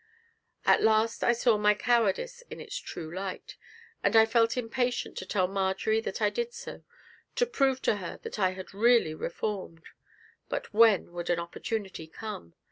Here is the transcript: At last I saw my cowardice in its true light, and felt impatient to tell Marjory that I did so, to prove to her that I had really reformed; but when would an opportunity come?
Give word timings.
At 0.65 0.81
last 0.81 1.23
I 1.23 1.31
saw 1.31 1.59
my 1.59 1.75
cowardice 1.75 2.41
in 2.49 2.59
its 2.59 2.75
true 2.77 3.13
light, 3.13 3.55
and 4.01 4.15
felt 4.27 4.57
impatient 4.57 5.15
to 5.19 5.27
tell 5.27 5.47
Marjory 5.47 6.01
that 6.01 6.23
I 6.23 6.31
did 6.31 6.55
so, 6.55 6.81
to 7.35 7.45
prove 7.45 7.83
to 7.83 7.97
her 7.97 8.17
that 8.23 8.39
I 8.39 8.53
had 8.53 8.73
really 8.73 9.13
reformed; 9.13 9.83
but 10.49 10.73
when 10.73 11.11
would 11.11 11.29
an 11.29 11.37
opportunity 11.37 12.07
come? 12.07 12.55